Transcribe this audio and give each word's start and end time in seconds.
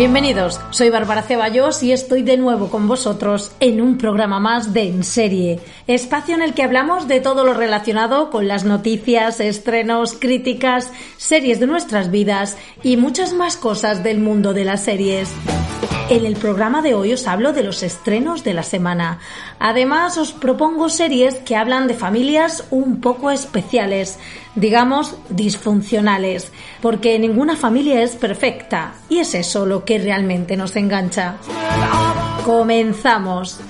Bienvenidos, 0.00 0.58
soy 0.70 0.88
Bárbara 0.88 1.20
Ceballos 1.20 1.82
y 1.82 1.92
estoy 1.92 2.22
de 2.22 2.38
nuevo 2.38 2.70
con 2.70 2.88
vosotros 2.88 3.52
en 3.60 3.82
un 3.82 3.98
programa 3.98 4.40
más 4.40 4.72
de 4.72 4.84
En 4.84 5.04
Serie, 5.04 5.60
espacio 5.86 6.34
en 6.34 6.40
el 6.40 6.54
que 6.54 6.62
hablamos 6.62 7.06
de 7.06 7.20
todo 7.20 7.44
lo 7.44 7.52
relacionado 7.52 8.30
con 8.30 8.48
las 8.48 8.64
noticias, 8.64 9.40
estrenos, 9.40 10.14
críticas, 10.18 10.90
series 11.18 11.60
de 11.60 11.66
nuestras 11.66 12.10
vidas 12.10 12.56
y 12.82 12.96
muchas 12.96 13.34
más 13.34 13.58
cosas 13.58 14.02
del 14.02 14.20
mundo 14.20 14.54
de 14.54 14.64
las 14.64 14.84
series. 14.84 15.28
En 16.10 16.26
el 16.26 16.34
programa 16.34 16.82
de 16.82 16.92
hoy 16.92 17.12
os 17.12 17.28
hablo 17.28 17.52
de 17.52 17.62
los 17.62 17.84
estrenos 17.84 18.42
de 18.42 18.52
la 18.52 18.64
semana. 18.64 19.20
Además 19.60 20.18
os 20.18 20.32
propongo 20.32 20.88
series 20.88 21.36
que 21.36 21.54
hablan 21.54 21.86
de 21.86 21.94
familias 21.94 22.64
un 22.72 23.00
poco 23.00 23.30
especiales, 23.30 24.18
digamos 24.56 25.14
disfuncionales, 25.28 26.50
porque 26.82 27.16
ninguna 27.20 27.54
familia 27.54 28.02
es 28.02 28.16
perfecta 28.16 28.94
y 29.08 29.18
es 29.18 29.36
eso 29.36 29.66
lo 29.66 29.84
que 29.84 29.98
realmente 29.98 30.56
nos 30.56 30.74
engancha. 30.74 31.36
Comenzamos. 32.44 33.60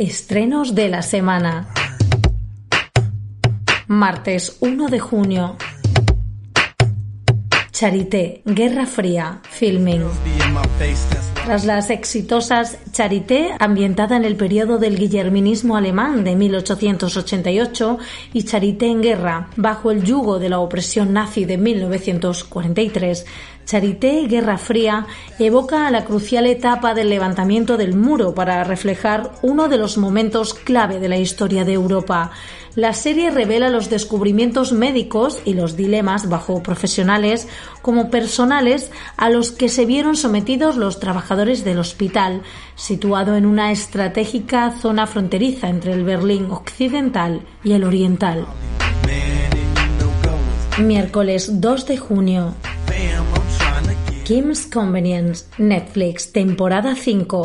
Estrenos 0.00 0.74
de 0.74 0.88
la 0.88 1.02
semana. 1.02 1.68
Martes 3.86 4.56
1 4.60 4.88
de 4.88 4.98
junio. 4.98 5.58
Charité, 7.70 8.40
Guerra 8.46 8.86
Fría, 8.86 9.42
filming. 9.42 10.04
Tras 11.44 11.66
las 11.66 11.90
exitosas 11.90 12.78
Charité, 12.92 13.50
ambientada 13.58 14.16
en 14.16 14.24
el 14.24 14.36
periodo 14.36 14.78
del 14.78 14.96
guillerminismo 14.96 15.76
alemán 15.76 16.24
de 16.24 16.34
1888, 16.34 17.98
y 18.32 18.44
Charité 18.44 18.86
en 18.86 19.02
guerra, 19.02 19.48
bajo 19.56 19.90
el 19.90 20.02
yugo 20.02 20.38
de 20.38 20.48
la 20.48 20.60
opresión 20.60 21.12
nazi 21.12 21.44
de 21.44 21.58
1943, 21.58 23.26
Charité 23.64 24.26
Guerra 24.26 24.58
Fría 24.58 25.06
evoca 25.38 25.86
a 25.86 25.90
la 25.90 26.04
crucial 26.04 26.46
etapa 26.46 26.94
del 26.94 27.08
levantamiento 27.08 27.76
del 27.76 27.94
muro 27.94 28.34
para 28.34 28.64
reflejar 28.64 29.32
uno 29.42 29.68
de 29.68 29.78
los 29.78 29.96
momentos 29.96 30.54
clave 30.54 30.98
de 30.98 31.08
la 31.08 31.18
historia 31.18 31.64
de 31.64 31.74
Europa. 31.74 32.32
La 32.74 32.94
serie 32.94 33.30
revela 33.30 33.68
los 33.68 33.90
descubrimientos 33.90 34.72
médicos 34.72 35.40
y 35.44 35.54
los 35.54 35.76
dilemas 35.76 36.28
bajo 36.28 36.62
profesionales 36.62 37.48
como 37.82 38.10
personales 38.10 38.90
a 39.16 39.28
los 39.28 39.50
que 39.50 39.68
se 39.68 39.86
vieron 39.86 40.16
sometidos 40.16 40.76
los 40.76 41.00
trabajadores 41.00 41.64
del 41.64 41.78
hospital, 41.78 42.42
situado 42.76 43.36
en 43.36 43.46
una 43.46 43.72
estratégica 43.72 44.70
zona 44.80 45.06
fronteriza 45.06 45.68
entre 45.68 45.92
el 45.92 46.04
Berlín 46.04 46.50
occidental 46.50 47.40
y 47.64 47.72
el 47.72 47.84
oriental. 47.84 48.46
Miércoles 50.78 51.60
2 51.60 51.86
de 51.86 51.96
junio. 51.98 52.54
Kim's 54.30 54.68
Convenience, 54.68 55.46
Netflix, 55.58 56.30
temporada 56.30 56.94
5. 56.94 57.42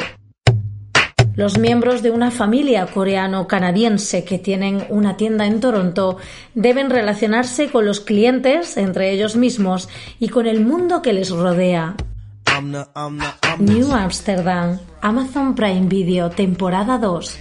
Los 1.35 1.57
miembros 1.57 2.03
de 2.03 2.11
una 2.11 2.29
familia 2.29 2.85
coreano-canadiense 2.85 4.23
que 4.23 4.37
tienen 4.37 4.85
una 4.89 5.17
tienda 5.17 5.47
en 5.47 5.61
Toronto 5.61 6.17
deben 6.53 6.91
relacionarse 6.91 7.71
con 7.71 7.87
los 7.87 8.01
clientes, 8.01 8.77
entre 8.77 9.09
ellos 9.09 9.35
mismos, 9.35 9.89
y 10.19 10.29
con 10.29 10.45
el 10.45 10.63
mundo 10.63 11.01
que 11.01 11.13
les 11.13 11.31
rodea. 11.31 11.95
New 13.59 13.91
Amsterdam, 13.91 14.79
Amazon 15.01 15.55
Prime 15.55 15.87
Video, 15.87 16.29
temporada 16.29 16.97
2. 16.97 17.39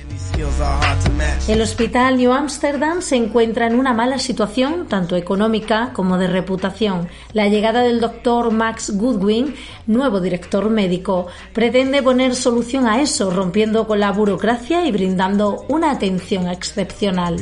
El 1.46 1.60
hospital 1.60 2.16
New 2.16 2.32
Amsterdam 2.32 3.00
se 3.00 3.14
encuentra 3.14 3.68
en 3.68 3.78
una 3.78 3.94
mala 3.94 4.18
situación, 4.18 4.86
tanto 4.88 5.14
económica 5.14 5.92
como 5.92 6.18
de 6.18 6.26
reputación. 6.26 7.08
La 7.32 7.46
llegada 7.46 7.82
del 7.82 8.00
doctor 8.00 8.50
Max 8.50 8.90
Goodwin, 8.96 9.54
nuevo 9.86 10.20
director 10.20 10.68
médico, 10.68 11.28
pretende 11.52 12.02
poner 12.02 12.34
solución 12.34 12.86
a 12.86 13.00
eso, 13.00 13.30
rompiendo 13.30 13.86
con 13.86 14.00
la 14.00 14.10
burocracia 14.10 14.84
y 14.84 14.90
brindando 14.90 15.64
una 15.68 15.92
atención 15.92 16.48
excepcional. 16.48 17.36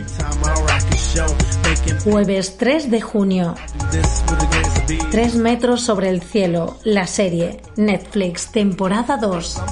Jueves 2.05 2.59
3 2.59 2.91
de 2.91 3.01
junio. 3.01 3.55
Tres 5.11 5.35
metros 5.37 5.81
sobre 5.81 6.11
el 6.11 6.21
cielo, 6.21 6.77
la 6.85 7.07
serie, 7.07 7.61
Netflix, 7.77 8.53
temporada 8.53 9.17
2. 9.17 9.63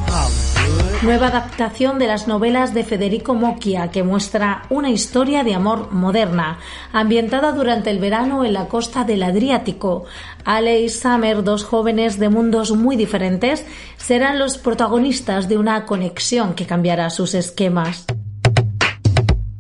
Nueva 1.03 1.28
adaptación 1.28 1.99
de 1.99 2.06
las 2.06 2.27
novelas 2.27 2.72
de 2.72 2.84
Federico 2.84 3.34
Mocchia 3.34 3.91
que 3.91 4.03
muestra 4.03 4.62
una 4.71 4.91
historia 4.91 5.44
de 5.44 5.55
amor 5.55 5.93
moderna, 5.93 6.59
ambientada 6.93 7.53
durante 7.53 7.91
el 7.91 7.99
verano 7.99 8.44
en 8.44 8.55
la 8.55 8.69
costa 8.69 9.05
del 9.05 9.22
Adriático. 9.22 10.05
Ale 10.44 10.81
y 10.81 10.88
Summer, 10.88 11.43
dos 11.43 11.65
jóvenes 11.65 12.19
de 12.19 12.28
mundos 12.28 12.72
muy 12.72 12.97
diferentes, 12.97 13.65
serán 13.97 14.38
los 14.38 14.56
protagonistas 14.59 15.49
de 15.49 15.59
una 15.59 15.84
conexión 15.84 16.55
que 16.55 16.67
cambiará 16.67 17.11
sus 17.11 17.34
esquemas. 17.34 18.06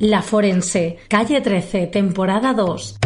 La 0.00 0.22
Forense, 0.22 0.96
calle 1.08 1.42
13, 1.42 1.86
temporada 1.88 2.54
2. 2.54 2.96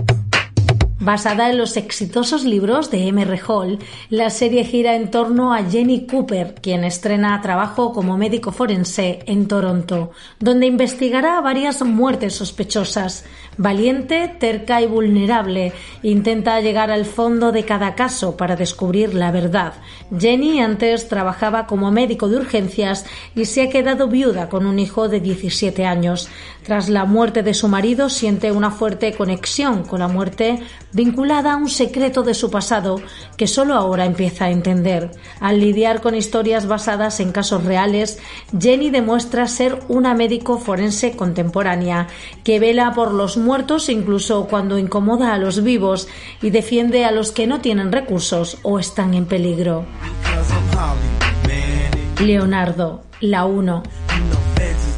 Basada 1.01 1.51
en 1.51 1.59
los 1.59 1.77
exitosos 1.77 2.45
libros 2.45 2.93
de 2.93 3.09
M.R. 3.09 3.41
Hall, 3.49 3.81
la 4.11 4.31
serie 4.31 4.63
gira 4.63 4.95
en 4.95 5.11
torno 5.11 5.53
a 5.53 5.65
Jenny 5.65 6.07
Cooper, 6.07 6.55
quien 6.55 6.85
estrena 6.85 7.41
trabajo 7.43 7.93
como 7.93 8.17
médico 8.17 8.53
forense 8.53 9.25
en 9.27 9.49
Toronto, 9.49 10.13
donde 10.39 10.67
investigará 10.67 11.41
varias 11.41 11.83
muertes 11.83 12.37
sospechosas. 12.37 13.25
Valiente, 13.57 14.29
terca 14.39 14.81
y 14.83 14.87
vulnerable, 14.87 15.73
intenta 16.03 16.61
llegar 16.61 16.91
al 16.91 17.05
fondo 17.05 17.53
de 17.53 17.65
cada 17.65 17.95
caso 17.95 18.37
para 18.37 18.57
descubrir 18.57 19.15
la 19.15 19.31
verdad. 19.31 19.75
Jenny 20.17 20.61
antes 20.61 21.09
trabajaba 21.09 21.67
como 21.67 21.93
médico 21.93 22.29
de 22.29 22.37
urgencias 22.37 23.07
y 23.35 23.45
se 23.45 23.63
ha 23.63 23.69
quedado 23.71 24.09
viuda 24.09 24.49
con 24.49 24.67
un 24.67 24.79
hijo 24.79 25.09
de 25.09 25.21
17 25.21 25.87
años. 25.87 26.29
Tras 26.65 26.89
la 26.89 27.05
muerte 27.05 27.43
de 27.43 27.55
su 27.55 27.69
marido 27.69 28.09
siente 28.09 28.51
una 28.51 28.71
fuerte 28.71 29.13
conexión 29.13 29.85
con 29.85 30.01
la 30.01 30.09
muerte 30.09 30.61
vinculada 30.93 31.53
a 31.53 31.57
un 31.57 31.69
secreto 31.69 32.23
de 32.23 32.35
su 32.35 32.51
pasado 32.51 33.01
que 33.37 33.47
solo 33.47 33.75
ahora 33.75 34.05
empieza 34.05 34.47
a 34.47 34.51
entender. 34.51 35.11
Al 35.41 35.61
lidiar 35.61 36.01
con 36.01 36.15
historias 36.15 36.67
basadas 36.67 37.21
en 37.21 37.33
casos 37.33 37.65
reales, 37.65 38.19
Jenny 38.59 38.91
demuestra 38.91 39.47
ser 39.47 39.79
una 39.89 40.15
médico 40.15 40.59
forense 40.59 41.17
contemporánea 41.17 42.09
que 42.43 42.59
vela 42.59 42.93
por 42.95 43.13
los 43.13 43.37
muertos 43.45 43.89
incluso 43.89 44.47
cuando 44.47 44.79
incomoda 44.79 45.35
a 45.35 45.39
los 45.39 45.63
vivos 45.63 46.09
y 46.43 46.51
defiende 46.51 47.05
a 47.05 47.13
los 47.13 47.31
que 47.31 47.47
no 47.47 47.61
tienen 47.61 47.93
recursos 47.93 48.59
o 48.63 48.79
están 48.79 49.15
en 49.15 49.27
peligro. 49.27 49.85
Leonardo, 52.21 53.03
la 53.21 53.45
1. 53.45 53.83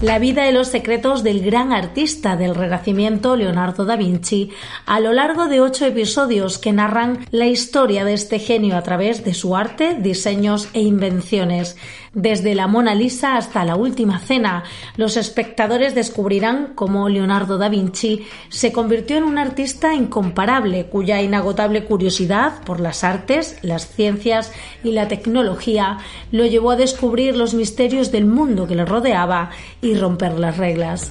La 0.03 0.19
vida 0.19 0.47
y 0.47 0.53
los 0.53 0.69
secretos 0.69 1.23
del 1.23 1.41
gran 1.41 1.73
artista 1.73 2.37
del 2.37 2.55
Renacimiento, 2.55 3.35
Leonardo 3.35 3.87
da 3.87 3.97
Vinci, 3.97 4.51
a 4.85 5.01
lo 5.01 5.15
largo 5.15 5.47
de 5.47 5.63
ocho 5.63 5.87
episodios 5.87 6.59
que 6.59 6.73
narran 6.73 7.25
la 7.31 7.47
historia 7.47 8.05
de 8.05 8.13
este 8.13 8.39
genio 8.39 8.77
a 8.77 8.83
través 8.83 9.25
de 9.25 9.33
su 9.33 9.57
arte, 9.57 9.97
diseños 9.99 10.69
e 10.75 10.83
invenciones. 10.83 11.79
Desde 12.17 12.55
la 12.55 12.67
Mona 12.67 12.95
Lisa 12.95 13.37
hasta 13.37 13.63
la 13.67 13.77
Última 13.77 14.19
Cena, 14.19 14.65
los 14.97 15.19
espectadores 15.19 15.95
descubrirán 15.95 16.73
cómo 16.75 17.11
Leonardo 17.11 17.59
da 17.59 17.69
Vinci 17.69 18.27
se 18.49 18.73
convirtió 18.73 19.19
en 19.19 19.25
un 19.25 19.37
artista 19.37 19.93
incomparable, 19.93 20.87
cuya 20.87 21.21
inagotable 21.21 21.85
curiosidad 21.85 22.63
por 22.65 22.81
las 22.81 23.05
artes, 23.05 23.59
las 23.61 23.89
ciencias 23.89 24.51
y 24.83 24.93
la 24.93 25.09
tecnología 25.09 25.99
lo 26.33 26.47
llevó 26.47 26.71
a 26.71 26.77
descubrir 26.77 27.37
los 27.37 27.53
misterios 27.53 28.11
del 28.11 28.25
mundo 28.25 28.67
que 28.67 28.77
le 28.77 28.87
rodeaba 28.87 29.51
y 29.83 29.95
romper 29.95 30.39
las 30.39 30.57
reglas. 30.57 31.11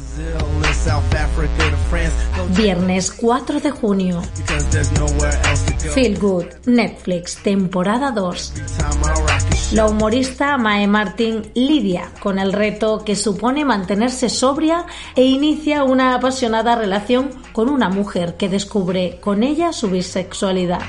Viernes 2.57 3.11
4 3.11 3.59
de 3.59 3.69
junio. 3.69 4.23
Feel 5.93 6.17
Good, 6.17 6.45
Netflix, 6.65 7.37
temporada 7.43 8.09
2. 8.09 8.53
La 9.71 9.87
humorista 9.87 10.57
Mae 10.57 10.87
Martin 10.87 11.51
lidia 11.55 12.11
con 12.19 12.39
el 12.39 12.53
reto 12.53 13.03
que 13.03 13.15
supone 13.15 13.65
mantenerse 13.65 14.29
sobria 14.29 14.85
e 15.15 15.23
inicia 15.23 15.83
una 15.83 16.13
apasionada 16.15 16.75
relación 16.75 17.31
con 17.51 17.69
una 17.69 17.89
mujer 17.89 18.37
que 18.37 18.47
descubre 18.47 19.19
con 19.21 19.43
ella 19.43 19.73
su 19.73 19.89
bisexualidad. 19.89 20.81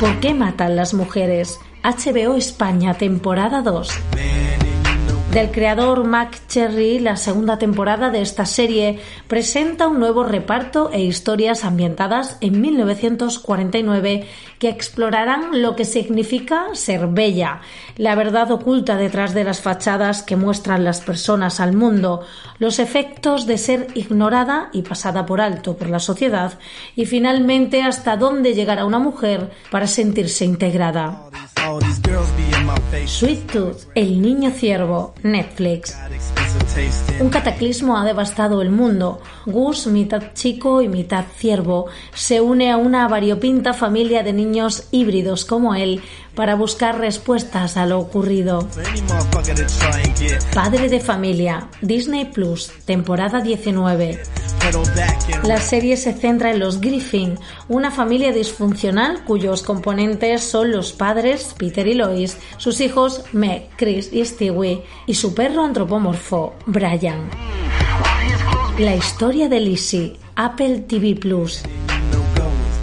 ¿Por 0.00 0.20
qué 0.20 0.34
matan 0.34 0.76
las 0.76 0.92
mujeres? 0.92 1.58
HBO 1.82 2.36
España, 2.36 2.94
temporada 2.94 3.62
2 3.62 4.37
del 5.38 5.52
creador 5.52 6.02
Mac 6.02 6.36
Cherry, 6.48 6.98
la 6.98 7.16
segunda 7.16 7.58
temporada 7.58 8.10
de 8.10 8.22
esta 8.22 8.44
serie 8.44 8.98
presenta 9.28 9.86
un 9.86 10.00
nuevo 10.00 10.24
reparto 10.24 10.90
e 10.92 11.00
historias 11.00 11.64
ambientadas 11.64 12.38
en 12.40 12.60
1949 12.60 14.26
que 14.58 14.68
explorarán 14.68 15.62
lo 15.62 15.76
que 15.76 15.84
significa 15.84 16.66
ser 16.72 17.06
bella, 17.06 17.60
la 17.96 18.16
verdad 18.16 18.50
oculta 18.50 18.96
detrás 18.96 19.32
de 19.32 19.44
las 19.44 19.60
fachadas 19.60 20.24
que 20.24 20.34
muestran 20.34 20.82
las 20.82 21.02
personas 21.02 21.60
al 21.60 21.72
mundo, 21.72 22.26
los 22.58 22.80
efectos 22.80 23.46
de 23.46 23.58
ser 23.58 23.86
ignorada 23.94 24.70
y 24.72 24.82
pasada 24.82 25.24
por 25.24 25.40
alto 25.40 25.76
por 25.76 25.88
la 25.88 26.00
sociedad 26.00 26.58
y 26.96 27.06
finalmente 27.06 27.82
hasta 27.82 28.16
dónde 28.16 28.54
llegará 28.54 28.84
una 28.84 28.98
mujer 28.98 29.52
para 29.70 29.86
sentirse 29.86 30.44
integrada. 30.44 31.28
Sweet 33.06 33.52
Tooth, 33.52 33.90
El 33.94 34.22
Niño 34.22 34.50
Ciervo, 34.50 35.14
Netflix. 35.32 35.96
Un 37.20 37.28
cataclismo 37.30 37.96
ha 37.96 38.04
devastado 38.04 38.62
el 38.62 38.70
mundo. 38.70 39.20
Gus, 39.46 39.86
mitad 39.86 40.32
chico 40.34 40.82
y 40.82 40.88
mitad 40.88 41.24
ciervo, 41.36 41.86
se 42.14 42.40
une 42.40 42.70
a 42.70 42.76
una 42.76 43.08
variopinta 43.08 43.72
familia 43.74 44.22
de 44.22 44.32
niños 44.32 44.88
híbridos 44.90 45.44
como 45.44 45.74
él 45.74 46.00
para 46.38 46.54
buscar 46.54 47.00
respuestas 47.00 47.76
a 47.76 47.84
lo 47.84 47.98
ocurrido. 47.98 48.68
Padre 50.54 50.88
de 50.88 51.00
familia, 51.00 51.66
Disney 51.82 52.26
Plus, 52.26 52.70
temporada 52.84 53.40
19. 53.40 54.22
La 55.42 55.60
serie 55.60 55.96
se 55.96 56.12
centra 56.12 56.52
en 56.52 56.60
los 56.60 56.80
Griffin, 56.80 57.36
una 57.68 57.90
familia 57.90 58.30
disfuncional 58.30 59.24
cuyos 59.24 59.62
componentes 59.62 60.44
son 60.44 60.70
los 60.70 60.92
padres 60.92 61.56
Peter 61.58 61.88
y 61.88 61.94
Lois, 61.94 62.38
sus 62.56 62.80
hijos 62.80 63.24
Meg, 63.32 63.70
Chris 63.74 64.12
y 64.12 64.24
Stewie 64.24 64.84
y 65.08 65.14
su 65.14 65.34
perro 65.34 65.64
antropomorfo 65.64 66.54
Brian. 66.66 67.28
La 68.78 68.94
historia 68.94 69.48
de 69.48 69.58
Lizzie, 69.58 70.16
Apple 70.36 70.84
TV 70.86 71.16
Plus. 71.16 71.64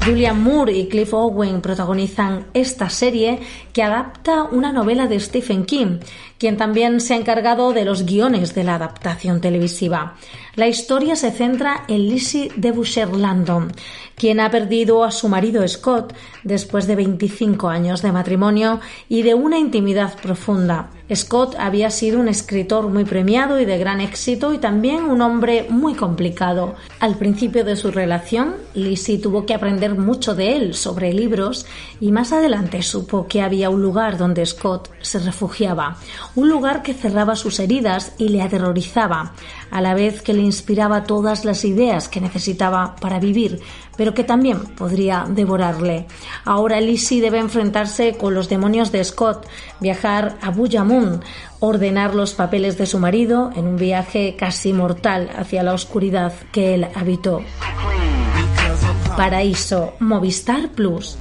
Julian 0.06 0.44
Moore 0.44 0.72
y 0.72 0.88
Cliff 0.88 1.16
Owen 1.16 1.62
protagonizan 1.62 2.46
esta 2.54 2.92
serie 2.92 3.40
que 3.74 3.81
adapta 3.81 4.44
una 4.44 4.72
novela 4.72 5.07
de 5.07 5.19
Stephen 5.19 5.66
King, 5.66 5.98
quien 6.38 6.57
también 6.57 7.02
se 7.02 7.16
ha 7.16 7.18
encargado 7.18 7.74
de 7.74 7.86
los 7.86 8.06
guiones 8.06 8.54
de 8.54 8.63
la 8.63 8.75
adaptación 8.75 9.42
televisiva. 9.42 10.16
La 10.56 10.69
historia 10.69 11.18
se 11.18 11.31
centra 11.31 11.84
en 11.90 12.07
Lizzie 12.07 12.50
Debusher 12.56 13.13
Landon, 13.13 13.74
quien 14.16 14.40
ha 14.40 14.50
perdido 14.50 15.04
a 15.04 15.12
su 15.12 15.28
marido 15.28 15.68
Scott 15.68 16.13
después 16.44 16.88
de 16.88 16.96
25 16.96 17.68
años 17.68 18.02
de 18.02 18.13
matrimonio 18.13 18.80
y 19.10 19.24
de 19.24 19.34
una 19.34 19.60
intimidad 19.60 20.18
profunda. 20.18 20.92
Scott 21.13 21.56
había 21.60 21.92
sido 21.92 22.19
un 22.19 22.28
escritor 22.28 22.88
muy 22.88 23.06
premiado 23.06 23.60
y 23.60 23.66
de 23.66 23.78
gran 23.78 24.02
éxito 24.02 24.54
y 24.54 24.57
también 24.57 25.04
un 25.04 25.22
hombre 25.22 25.68
muy 25.69 25.94
complicado. 25.94 26.75
Al 27.00 27.16
principio 27.18 27.63
de 27.63 27.75
su 27.75 27.92
relación, 27.92 28.56
Lizzie 28.74 29.19
tuvo 29.19 29.46
que 29.46 29.54
aprender 29.54 29.96
mucho 29.96 30.34
de 30.34 30.56
él 30.56 30.74
sobre 30.74 31.13
libros 31.13 31.68
y 32.00 32.12
más 32.12 32.31
adelante 32.31 32.81
supo 32.81 33.28
que 33.28 33.42
había 33.42 33.69
un 33.69 33.84
lugar 33.84 34.18
donde 34.18 34.46
Scott 34.46 34.90
se 35.02 35.19
refugiaba, 35.19 35.98
un 36.34 36.50
lugar 36.50 36.81
que 36.81 36.96
cerraba 36.96 37.36
sus 37.36 37.60
heridas 37.60 38.13
y 38.18 38.30
le 38.30 38.42
aterrorizaba, 38.42 39.34
a 39.75 39.81
la 39.81 39.94
vez 39.94 40.22
que 40.22 40.33
le 40.33 40.42
inspiraba 40.42 41.04
todas 41.04 41.44
las 41.44 41.66
ideas 41.66 42.07
que 42.07 42.22
necesitaba 42.22 42.95
para 42.95 43.19
vivir, 43.19 43.60
pero 43.98 44.13
que 44.13 44.24
también 44.24 44.60
podría 44.60 45.25
devorarle. 45.27 46.06
Ahora 46.45 46.80
Lizzie 46.80 47.19
debe 47.19 47.39
enfrentarse 47.39 48.13
con 48.13 48.33
los 48.33 48.48
demonios 48.48 48.94
de 48.94 49.04
Scott, 49.04 49.45
viajar 49.81 50.38
a 50.42 50.50
Buyamun, 50.51 51.19
ordenar 51.60 52.16
los 52.16 52.36
papeles 52.36 52.77
de 52.77 52.86
su 52.86 53.00
marido 53.00 53.51
en 53.54 53.68
un 53.68 53.75
viaje 53.75 54.38
casi 54.39 54.72
mortal 54.72 55.30
hacia 55.38 55.62
la 55.62 55.74
oscuridad 55.74 56.31
que 56.54 56.75
él 56.75 56.88
habitó. 56.95 57.42
Paraíso 59.18 59.95
Movistar 60.00 60.69
Plus. 60.69 61.18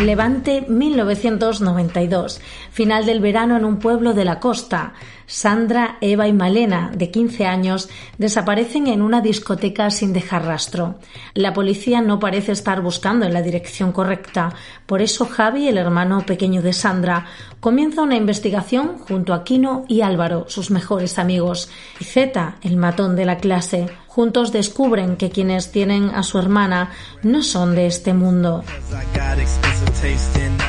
Levante 0.00 0.64
1992. 0.66 2.40
Final 2.72 3.04
del 3.04 3.20
verano 3.20 3.56
en 3.56 3.64
un 3.64 3.78
pueblo 3.78 4.14
de 4.14 4.24
la 4.24 4.40
costa. 4.40 4.94
Sandra, 5.30 5.96
Eva 6.00 6.26
y 6.26 6.32
Malena, 6.32 6.90
de 6.92 7.12
15 7.12 7.46
años, 7.46 7.88
desaparecen 8.18 8.88
en 8.88 9.00
una 9.00 9.20
discoteca 9.20 9.88
sin 9.90 10.12
dejar 10.12 10.44
rastro. 10.44 10.96
La 11.34 11.52
policía 11.52 12.00
no 12.00 12.18
parece 12.18 12.50
estar 12.50 12.82
buscando 12.82 13.26
en 13.26 13.32
la 13.32 13.40
dirección 13.40 13.92
correcta. 13.92 14.52
Por 14.86 15.02
eso 15.02 15.26
Javi, 15.26 15.68
el 15.68 15.78
hermano 15.78 16.26
pequeño 16.26 16.62
de 16.62 16.72
Sandra, 16.72 17.26
comienza 17.60 18.02
una 18.02 18.16
investigación 18.16 18.98
junto 18.98 19.32
a 19.32 19.44
Kino 19.44 19.84
y 19.86 20.00
Álvaro, 20.00 20.46
sus 20.48 20.72
mejores 20.72 21.16
amigos, 21.16 21.70
y 22.00 22.04
Zeta, 22.04 22.56
el 22.62 22.76
matón 22.76 23.14
de 23.14 23.24
la 23.24 23.38
clase. 23.38 23.86
Juntos 24.08 24.50
descubren 24.50 25.16
que 25.16 25.30
quienes 25.30 25.70
tienen 25.70 26.10
a 26.10 26.24
su 26.24 26.40
hermana 26.40 26.90
no 27.22 27.44
son 27.44 27.76
de 27.76 27.86
este 27.86 28.14
mundo. 28.14 28.64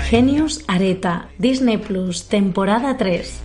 Genius 0.07 0.63
Areta, 0.67 1.29
Disney 1.39 1.77
Plus, 1.77 2.27
temporada 2.27 2.95
3. 2.95 3.41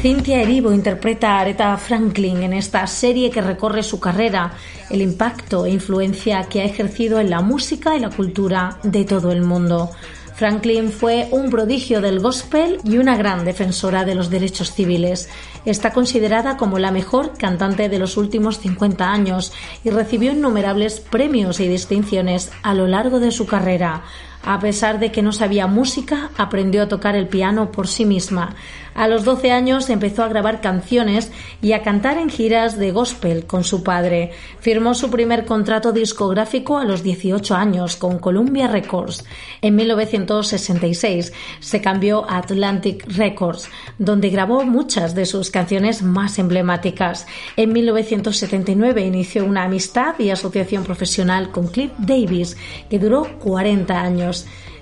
Cynthia 0.00 0.42
Erivo 0.42 0.72
interpreta 0.72 1.32
a 1.32 1.40
Aretha 1.40 1.76
Franklin 1.76 2.44
en 2.44 2.52
esta 2.52 2.86
serie 2.86 3.30
que 3.30 3.40
recorre 3.40 3.82
su 3.82 3.98
carrera, 3.98 4.52
el 4.90 5.02
impacto 5.02 5.66
e 5.66 5.70
influencia 5.70 6.44
que 6.44 6.60
ha 6.60 6.64
ejercido 6.64 7.18
en 7.18 7.30
la 7.30 7.40
música 7.40 7.96
y 7.96 8.00
la 8.00 8.10
cultura 8.10 8.78
de 8.84 9.04
todo 9.04 9.32
el 9.32 9.42
mundo. 9.42 9.90
Franklin 10.38 10.92
fue 10.92 11.26
un 11.32 11.50
prodigio 11.50 12.00
del 12.00 12.20
gospel 12.20 12.78
y 12.84 12.98
una 12.98 13.16
gran 13.16 13.44
defensora 13.44 14.04
de 14.04 14.14
los 14.14 14.30
derechos 14.30 14.72
civiles. 14.72 15.28
Está 15.64 15.92
considerada 15.92 16.56
como 16.56 16.78
la 16.78 16.92
mejor 16.92 17.36
cantante 17.36 17.88
de 17.88 17.98
los 17.98 18.16
últimos 18.16 18.60
50 18.60 19.10
años 19.10 19.52
y 19.82 19.90
recibió 19.90 20.30
innumerables 20.30 21.00
premios 21.00 21.58
y 21.58 21.66
distinciones 21.66 22.52
a 22.62 22.74
lo 22.74 22.86
largo 22.86 23.18
de 23.18 23.32
su 23.32 23.46
carrera. 23.48 24.04
A 24.50 24.60
pesar 24.60 24.98
de 24.98 25.12
que 25.12 25.20
no 25.20 25.32
sabía 25.32 25.66
música, 25.66 26.30
aprendió 26.38 26.82
a 26.82 26.88
tocar 26.88 27.14
el 27.14 27.28
piano 27.28 27.70
por 27.70 27.86
sí 27.86 28.06
misma. 28.06 28.56
A 28.94 29.06
los 29.06 29.22
12 29.22 29.52
años 29.52 29.90
empezó 29.90 30.24
a 30.24 30.28
grabar 30.28 30.60
canciones 30.60 31.30
y 31.60 31.72
a 31.72 31.82
cantar 31.82 32.16
en 32.16 32.30
giras 32.30 32.78
de 32.78 32.90
gospel 32.90 33.44
con 33.46 33.62
su 33.62 33.84
padre. 33.84 34.32
Firmó 34.58 34.94
su 34.94 35.10
primer 35.10 35.44
contrato 35.44 35.92
discográfico 35.92 36.78
a 36.78 36.84
los 36.84 37.02
18 37.02 37.54
años 37.54 37.96
con 37.96 38.18
Columbia 38.18 38.66
Records. 38.66 39.24
En 39.60 39.76
1966 39.76 41.32
se 41.60 41.80
cambió 41.80 42.28
a 42.28 42.38
Atlantic 42.38 43.04
Records, 43.06 43.68
donde 43.98 44.30
grabó 44.30 44.64
muchas 44.64 45.14
de 45.14 45.26
sus 45.26 45.50
canciones 45.50 46.02
más 46.02 46.38
emblemáticas. 46.38 47.26
En 47.56 47.72
1979 47.74 49.02
inició 49.02 49.44
una 49.44 49.64
amistad 49.64 50.18
y 50.18 50.30
asociación 50.30 50.84
profesional 50.84 51.50
con 51.50 51.68
Cliff 51.68 51.92
Davis, 51.98 52.56
que 52.88 52.98
duró 52.98 53.28
40 53.38 54.00
años. 54.00 54.37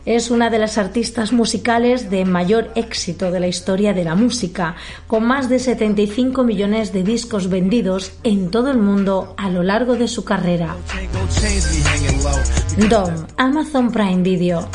Es 0.06 0.30
una 0.30 0.50
de 0.50 0.60
las 0.60 0.78
artistas 0.78 1.32
musicales 1.32 2.10
de 2.10 2.24
mayor 2.24 2.70
éxito 2.76 3.32
de 3.32 3.40
la 3.40 3.48
historia 3.48 3.92
de 3.92 4.04
la 4.04 4.14
música, 4.14 4.76
con 5.08 5.24
más 5.24 5.48
de 5.48 5.58
75 5.58 6.44
millones 6.44 6.92
de 6.92 7.02
discos 7.02 7.48
vendidos 7.48 8.12
en 8.22 8.52
todo 8.52 8.70
el 8.70 8.78
mundo 8.78 9.34
a 9.36 9.50
lo 9.50 9.64
largo 9.64 9.96
de 9.96 10.06
su 10.06 10.24
carrera. 10.24 10.76
Dom, 12.88 13.26
Amazon 13.36 13.90
Prime 13.90 14.22
Video. 14.22 14.68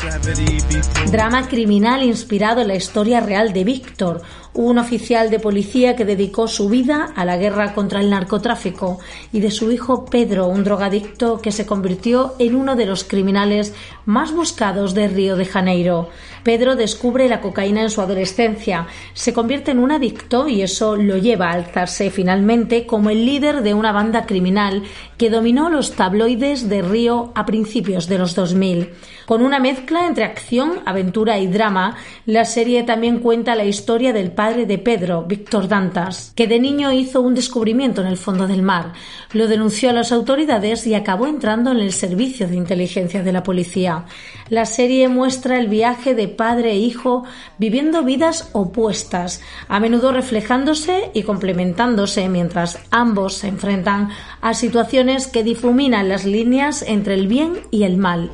Drama 1.10 1.48
criminal 1.48 2.02
inspirado 2.02 2.60
en 2.60 2.68
la 2.68 2.74
historia 2.74 3.20
real 3.20 3.54
de 3.54 3.64
Víctor, 3.64 4.22
un 4.54 4.78
oficial 4.78 5.30
de 5.30 5.38
policía 5.38 5.96
que 5.96 6.04
dedicó 6.04 6.46
su 6.46 6.68
vida 6.68 7.12
a 7.16 7.24
la 7.24 7.36
guerra 7.36 7.74
contra 7.74 8.00
el 8.00 8.10
narcotráfico, 8.10 8.98
y 9.32 9.40
de 9.40 9.50
su 9.50 9.72
hijo 9.72 10.04
Pedro, 10.04 10.46
un 10.46 10.64
drogadicto 10.64 11.40
que 11.40 11.52
se 11.52 11.66
convirtió 11.66 12.34
en 12.38 12.54
uno 12.54 12.76
de 12.76 12.86
los 12.86 13.04
criminales 13.04 13.74
más 14.04 14.32
buscados 14.32 14.94
de 14.94 15.08
Río 15.08 15.36
de 15.36 15.46
Janeiro. 15.46 16.10
Pedro 16.42 16.76
descubre 16.76 17.28
la 17.28 17.40
cocaína 17.40 17.82
en 17.82 17.90
su 17.90 18.00
adolescencia, 18.00 18.86
se 19.14 19.32
convierte 19.32 19.70
en 19.70 19.78
un 19.78 19.92
adicto 19.92 20.48
y 20.48 20.62
eso 20.62 20.96
lo 20.96 21.16
lleva 21.16 21.50
a 21.50 21.54
alzarse 21.54 22.10
finalmente 22.10 22.84
como 22.86 23.10
el 23.10 23.24
líder 23.24 23.62
de 23.62 23.74
una 23.74 23.92
banda 23.92 24.26
criminal 24.26 24.82
que 25.16 25.30
dominó 25.30 25.70
los 25.70 25.92
tabloides 25.92 26.68
de 26.68 26.82
Río 26.82 27.32
a 27.34 27.46
principios 27.46 28.08
de 28.08 28.18
los 28.18 28.34
2000. 28.34 28.90
Con 29.32 29.40
una 29.40 29.60
mezcla 29.60 30.06
entre 30.06 30.24
acción, 30.24 30.80
aventura 30.84 31.38
y 31.38 31.46
drama, 31.46 31.96
la 32.26 32.44
serie 32.44 32.82
también 32.82 33.20
cuenta 33.20 33.54
la 33.54 33.64
historia 33.64 34.12
del 34.12 34.30
padre 34.30 34.66
de 34.66 34.76
Pedro, 34.76 35.22
Víctor 35.22 35.68
Dantas, 35.68 36.34
que 36.36 36.46
de 36.46 36.60
niño 36.60 36.92
hizo 36.92 37.22
un 37.22 37.34
descubrimiento 37.34 38.02
en 38.02 38.08
el 38.08 38.18
fondo 38.18 38.46
del 38.46 38.60
mar, 38.60 38.92
lo 39.32 39.48
denunció 39.48 39.88
a 39.88 39.94
las 39.94 40.12
autoridades 40.12 40.86
y 40.86 40.92
acabó 40.94 41.26
entrando 41.26 41.70
en 41.70 41.78
el 41.78 41.94
servicio 41.94 42.46
de 42.46 42.56
inteligencia 42.56 43.22
de 43.22 43.32
la 43.32 43.42
policía. 43.42 44.04
La 44.50 44.66
serie 44.66 45.08
muestra 45.08 45.58
el 45.58 45.68
viaje 45.68 46.14
de 46.14 46.28
padre 46.28 46.72
e 46.72 46.76
hijo 46.76 47.24
viviendo 47.56 48.02
vidas 48.02 48.50
opuestas, 48.52 49.40
a 49.66 49.80
menudo 49.80 50.12
reflejándose 50.12 51.10
y 51.14 51.22
complementándose 51.22 52.28
mientras 52.28 52.80
ambos 52.90 53.38
se 53.38 53.48
enfrentan 53.48 54.10
a 54.42 54.52
situaciones 54.52 55.26
que 55.26 55.42
difuminan 55.42 56.10
las 56.10 56.26
líneas 56.26 56.84
entre 56.86 57.14
el 57.14 57.28
bien 57.28 57.62
y 57.70 57.84
el 57.84 57.96
mal. 57.96 58.30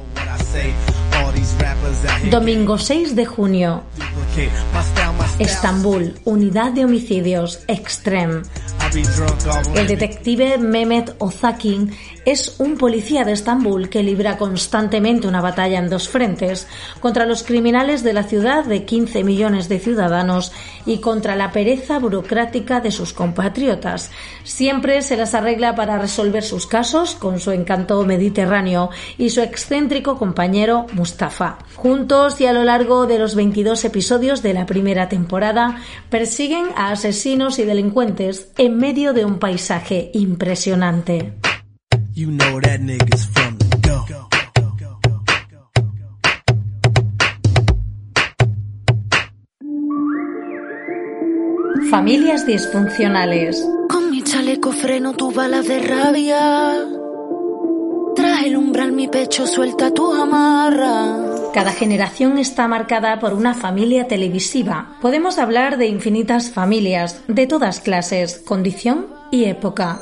Domingo 2.31 2.79
6 2.79 3.17
de 3.17 3.27
junio. 3.27 3.83
Estambul, 5.39 6.15
Unidad 6.25 6.73
de 6.73 6.85
Homicidios, 6.85 7.61
Extreme. 7.67 8.43
El 9.75 9.87
detective 9.87 10.59
Mehmet 10.59 11.15
Ozakin 11.19 11.93
es 12.31 12.57
un 12.59 12.77
policía 12.77 13.25
de 13.25 13.33
Estambul 13.33 13.89
que 13.89 14.03
libra 14.03 14.37
constantemente 14.37 15.27
una 15.27 15.41
batalla 15.41 15.79
en 15.79 15.89
dos 15.89 16.11
frentes, 16.11 16.69
contra 17.01 17.25
los 17.25 17.43
criminales 17.43 18.03
de 18.03 18.13
la 18.13 18.23
ciudad 18.23 18.67
de 18.67 18.85
15 18.85 19.25
millones 19.25 19.71
de 19.71 19.79
ciudadanos 19.79 20.53
y 20.85 20.99
contra 20.99 21.37
la 21.37 21.53
pereza 21.53 21.99
burocrática 21.99 22.83
de 22.83 22.91
sus 22.91 23.15
compatriotas. 23.15 24.11
Siempre 24.45 25.01
se 25.01 25.17
las 25.17 25.35
arregla 25.35 25.75
para 25.75 25.97
resolver 25.97 26.43
sus 26.43 26.67
casos 26.67 27.15
con 27.15 27.41
su 27.41 27.51
encanto 27.51 28.05
mediterráneo 28.05 28.91
y 29.17 29.31
su 29.31 29.41
excéntrico 29.41 30.19
compañero 30.19 30.85
Mustafa. 30.93 31.61
Juntos 31.77 32.43
y 32.43 32.47
a 32.47 32.53
lo 32.53 32.63
largo 32.63 33.07
de 33.07 33.19
los 33.19 33.37
22 33.37 33.87
episodios 33.87 34.43
de 34.43 34.53
la 34.53 34.67
primera 34.67 35.09
temporada, 35.09 35.81
persiguen 36.11 36.67
a 36.77 36.91
asesinos 36.91 37.59
y 37.59 37.65
delincuentes 37.65 38.53
en 38.59 38.77
medio 38.77 39.15
de 39.15 39.25
un 39.25 39.39
paisaje 39.39 40.11
impresionante. 40.13 41.33
Familias 51.89 52.45
disfuncionales. 52.45 53.65
Con 53.89 54.11
mi 54.11 54.23
chaleco 54.25 54.73
freno 54.73 55.13
tu 55.15 55.31
balas 55.31 55.69
de 55.69 55.79
rabia. 55.79 56.75
Tras 58.17 58.43
el 58.43 58.57
umbral 58.57 58.91
mi 58.91 59.07
pecho 59.07 59.47
suelta 59.47 59.95
tu 59.95 60.13
amarra. 60.13 61.19
Cada 61.55 61.71
generación 61.71 62.39
está 62.39 62.67
marcada 62.67 63.21
por 63.21 63.33
una 63.33 63.55
familia 63.55 64.09
televisiva. 64.09 64.97
Podemos 65.01 65.39
hablar 65.39 65.79
de 65.79 65.87
infinitas 65.87 66.51
familias, 66.51 67.23
de 67.29 67.47
todas 67.47 67.79
clases, 67.79 68.43
condición 68.45 69.07
y 69.31 69.45
época. 69.45 70.01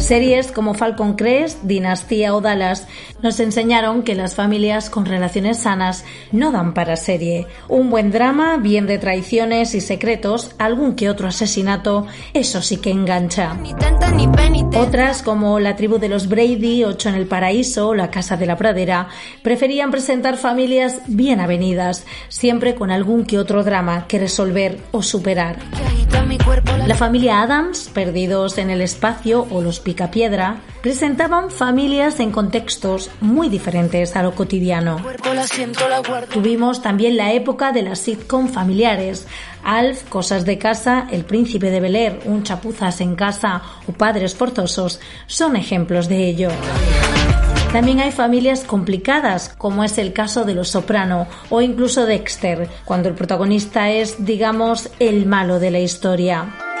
Series 0.00 0.50
como 0.50 0.74
Falcon 0.74 1.14
Crest, 1.14 1.62
Dinastía 1.62 2.34
o 2.34 2.40
Dallas 2.40 2.88
nos 3.22 3.38
enseñaron 3.38 4.02
que 4.02 4.14
las 4.14 4.34
familias 4.34 4.90
con 4.90 5.06
relaciones 5.06 5.58
sanas 5.58 6.04
no 6.32 6.50
dan 6.50 6.74
para 6.74 6.96
serie. 6.96 7.46
Un 7.68 7.88
buen 7.88 8.10
drama, 8.10 8.56
bien 8.56 8.86
de 8.86 8.98
traiciones 8.98 9.74
y 9.74 9.80
secretos, 9.80 10.54
algún 10.58 10.94
que 10.94 11.08
otro 11.08 11.28
asesinato, 11.28 12.06
eso 12.34 12.62
sí 12.62 12.78
que 12.78 12.90
engancha. 12.90 13.56
Otras, 14.74 15.22
como 15.22 15.60
La 15.60 15.76
tribu 15.76 15.98
de 15.98 16.08
los 16.08 16.28
Brady, 16.28 16.84
Ocho 16.84 17.08
en 17.08 17.14
el 17.14 17.26
paraíso 17.26 17.88
o 17.88 17.94
La 17.94 18.10
casa 18.10 18.36
de 18.36 18.46
la 18.46 18.56
pradera, 18.56 19.08
preferían 19.42 19.90
presentar 19.90 20.36
familias 20.36 21.02
bien 21.06 21.40
avenidas, 21.40 22.04
siempre 22.28 22.74
con 22.74 22.90
algún 22.90 23.24
que 23.24 23.38
otro 23.38 23.62
drama 23.62 24.06
que 24.08 24.18
resolver 24.18 24.78
o 24.90 25.02
superar. 25.02 25.58
La 26.86 26.94
familia 26.94 27.42
Adams, 27.42 27.90
Perdidos 27.92 28.58
en 28.58 28.70
el 28.70 28.80
espacio 28.80 29.46
o 29.52 29.62
Los 29.62 29.80
Picapiedra, 29.80 30.60
presentaban 30.82 31.50
familias 31.50 32.20
en 32.20 32.32
contextos 32.32 33.10
muy 33.20 33.48
diferentes 33.48 34.16
a 34.16 34.22
lo 34.22 34.34
cotidiano. 34.34 34.96
Tuvimos 36.32 36.82
también 36.82 37.16
la 37.16 37.32
época 37.32 37.72
de 37.72 37.82
las 37.82 37.98
sitcom 38.00 38.48
familiares, 38.48 39.26
Alf, 39.64 40.08
Cosas 40.08 40.44
de 40.44 40.58
Casa, 40.58 41.06
El 41.10 41.24
Príncipe 41.24 41.70
de 41.70 41.80
Bel 41.80 42.20
Un 42.24 42.42
Chapuzas 42.42 43.00
en 43.00 43.14
Casa 43.14 43.62
o 43.86 43.92
Padres 43.92 44.34
Forzosos 44.34 45.00
son 45.26 45.56
ejemplos 45.56 46.08
de 46.08 46.26
ello. 46.26 46.48
También 47.72 48.00
hay 48.00 48.12
familias 48.12 48.64
complicadas, 48.64 49.48
como 49.56 49.82
es 49.82 49.96
el 49.96 50.12
caso 50.12 50.44
de 50.44 50.54
Los 50.54 50.68
Soprano 50.68 51.26
o 51.48 51.62
incluso 51.62 52.04
Dexter, 52.04 52.68
cuando 52.84 53.08
el 53.08 53.14
protagonista 53.14 53.90
es, 53.90 54.26
digamos, 54.26 54.90
el 54.98 55.24
malo 55.24 55.58
de 55.58 55.70
la 55.70 55.78
historia. 55.78 56.71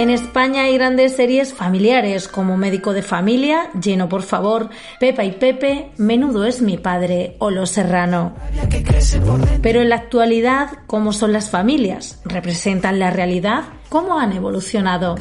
En 0.00 0.08
España 0.08 0.62
hay 0.62 0.78
grandes 0.78 1.14
series 1.14 1.52
familiares 1.52 2.26
como 2.26 2.56
Médico 2.56 2.94
de 2.94 3.02
Familia, 3.02 3.68
Lleno 3.78 4.08
por 4.08 4.22
favor, 4.22 4.70
Pepa 4.98 5.24
y 5.24 5.32
Pepe, 5.32 5.90
Menudo 5.98 6.46
es 6.46 6.62
mi 6.62 6.78
padre 6.78 7.36
o 7.38 7.50
Los 7.50 7.72
Serrano. 7.72 8.32
Pero 9.60 9.82
en 9.82 9.90
la 9.90 9.96
actualidad, 9.96 10.70
¿cómo 10.86 11.12
son 11.12 11.34
las 11.34 11.50
familias? 11.50 12.18
¿Representan 12.24 12.98
la 12.98 13.10
realidad? 13.10 13.64
¿Cómo 13.90 14.18
han 14.18 14.32
evolucionado? 14.32 15.16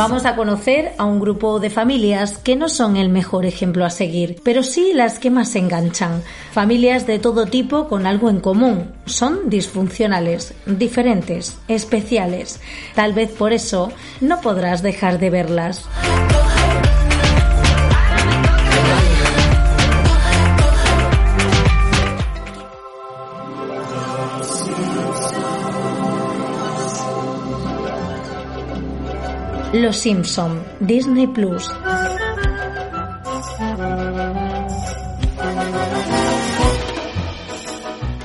Vamos 0.00 0.24
a 0.24 0.34
conocer 0.34 0.92
a 0.96 1.04
un 1.04 1.20
grupo 1.20 1.60
de 1.60 1.68
familias 1.68 2.38
que 2.38 2.56
no 2.56 2.70
son 2.70 2.96
el 2.96 3.10
mejor 3.10 3.44
ejemplo 3.44 3.84
a 3.84 3.90
seguir, 3.90 4.40
pero 4.42 4.62
sí 4.62 4.92
las 4.94 5.18
que 5.18 5.28
más 5.28 5.54
enganchan. 5.56 6.22
Familias 6.52 7.06
de 7.06 7.18
todo 7.18 7.44
tipo 7.44 7.86
con 7.86 8.06
algo 8.06 8.30
en 8.30 8.40
común. 8.40 8.92
Son 9.04 9.50
disfuncionales, 9.50 10.54
diferentes, 10.64 11.58
especiales. 11.68 12.60
Tal 12.94 13.12
vez 13.12 13.30
por 13.30 13.52
eso 13.52 13.92
no 14.22 14.40
podrás 14.40 14.80
dejar 14.80 15.18
de 15.18 15.28
verlas. 15.28 15.86
Los 29.72 29.98
Simpson, 29.98 30.64
Disney 30.80 31.28
Plus. 31.28 31.70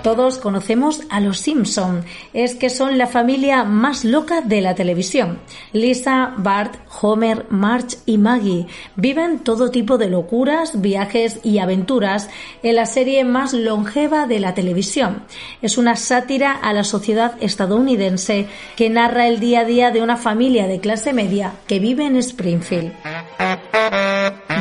Todos 0.06 0.38
conocemos 0.38 1.02
a 1.10 1.20
los 1.20 1.40
Simpson, 1.40 2.06
es 2.32 2.54
que 2.54 2.70
son 2.70 3.00
la 3.00 3.08
familia 3.08 3.64
más 3.64 4.06
loca 4.06 4.42
de 4.42 4.62
la 4.62 4.76
televisión. 4.76 5.40
Lisa, 5.74 6.32
Bart, 6.38 6.76
Homer, 7.02 7.48
Marge 7.50 7.98
y 8.06 8.20
Maggie 8.20 8.68
viven 8.96 9.40
todo 9.40 9.72
tipo 9.72 9.98
de 9.98 10.08
locuras, 10.08 10.80
viajes 10.80 11.40
y 11.42 11.58
aventuras 11.58 12.30
en 12.62 12.76
la 12.76 12.86
serie 12.86 13.24
más 13.24 13.54
longeva 13.54 14.28
de 14.28 14.40
la 14.40 14.54
televisión. 14.54 15.24
Es 15.64 15.76
una 15.76 15.96
sátira 15.96 16.52
a 16.52 16.72
la 16.72 16.84
sociedad 16.84 17.34
estadounidense 17.42 18.46
que 18.76 18.92
narra 18.92 19.28
el 19.28 19.40
día 19.40 19.62
a 19.62 19.66
día 19.66 19.90
de 19.90 20.04
una 20.04 20.18
familia 20.18 20.68
de 20.68 20.80
clase 20.80 21.14
media 21.14 21.54
que 21.66 21.80
vive 21.80 22.06
en 22.06 22.18
Springfield. 22.18 22.94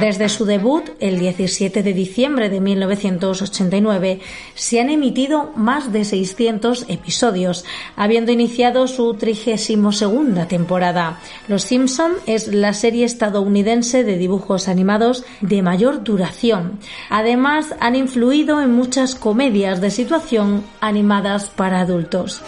Desde 0.01 0.29
su 0.29 0.45
debut, 0.45 0.91
el 1.01 1.19
17 1.19 1.83
de 1.83 1.93
diciembre 1.93 2.49
de 2.49 2.61
1989, 2.61 4.21
se 4.55 4.81
han 4.81 4.91
emitido 4.91 5.53
más 5.57 5.93
de 5.93 6.05
600 6.05 6.87
episodios, 6.89 7.65
habiendo 7.97 8.33
iniciado 8.33 8.87
su 8.89 9.15
32 9.15 10.05
temporada. 10.49 11.21
Los 11.49 11.63
Simpson 11.63 12.13
es 12.27 12.49
la 12.49 12.73
serie 12.73 13.05
estadounidense 13.05 14.05
de 14.05 14.19
dibujos 14.19 14.69
animados 14.69 15.25
de 15.41 15.63
mayor 15.63 16.03
duración. 16.03 16.79
Además, 17.11 17.75
han 17.81 17.97
influido 17.97 18.61
en 18.61 18.73
muchas 18.73 19.15
comedias 19.15 19.81
de 19.81 19.91
situación 19.91 20.65
animadas 20.81 21.51
para 21.51 21.81
adultos. 21.81 22.43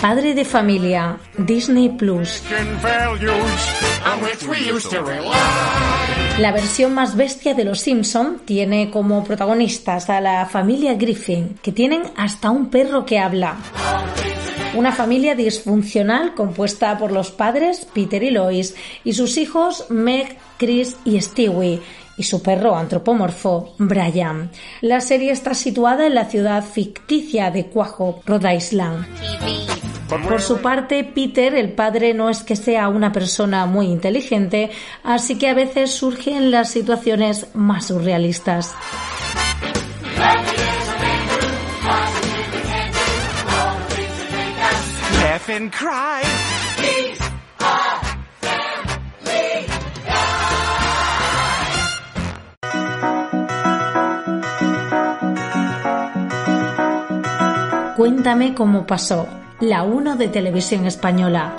Padre 0.00 0.32
de 0.32 0.44
familia, 0.44 1.18
Disney 1.36 1.88
Plus. 1.88 2.42
La 6.38 6.52
versión 6.52 6.94
más 6.94 7.16
bestia 7.16 7.54
de 7.54 7.64
Los 7.64 7.80
Simpson 7.80 8.40
tiene 8.44 8.90
como 8.90 9.24
protagonistas 9.24 10.08
a 10.08 10.20
la 10.20 10.46
familia 10.46 10.94
Griffin, 10.94 11.58
que 11.60 11.72
tienen 11.72 12.02
hasta 12.16 12.50
un 12.50 12.70
perro 12.70 13.04
que 13.04 13.18
habla. 13.18 13.56
Una 14.74 14.92
familia 14.92 15.34
disfuncional 15.34 16.34
compuesta 16.34 16.96
por 16.96 17.10
los 17.10 17.32
padres 17.32 17.84
Peter 17.92 18.22
y 18.22 18.30
Lois 18.30 18.76
y 19.02 19.14
sus 19.14 19.36
hijos 19.36 19.86
Meg, 19.88 20.38
Chris 20.58 20.96
y 21.04 21.20
Stewie 21.20 21.80
y 22.16 22.22
su 22.22 22.40
perro 22.40 22.76
antropomorfo 22.76 23.74
Brian. 23.78 24.50
La 24.80 25.00
serie 25.00 25.32
está 25.32 25.54
situada 25.54 26.06
en 26.06 26.14
la 26.14 26.26
ciudad 26.26 26.62
ficticia 26.62 27.50
de 27.50 27.66
Cuajo, 27.66 28.20
Rhode 28.26 28.54
Island. 28.54 29.87
Por 30.08 30.40
su 30.40 30.62
parte, 30.62 31.04
Peter, 31.04 31.54
el 31.54 31.72
padre, 31.72 32.14
no 32.14 32.30
es 32.30 32.42
que 32.42 32.56
sea 32.56 32.88
una 32.88 33.12
persona 33.12 33.66
muy 33.66 33.86
inteligente, 33.86 34.70
así 35.04 35.36
que 35.36 35.48
a 35.48 35.54
veces 35.54 35.90
surgen 35.90 36.50
las 36.50 36.70
situaciones 36.70 37.48
más 37.54 37.88
surrealistas. 37.88 38.74
Cuéntame 57.96 58.54
cómo 58.54 58.86
pasó 58.86 59.37
la 59.60 59.82
1 59.82 60.16
de 60.16 60.28
Televisión 60.28 60.86
Española. 60.86 61.56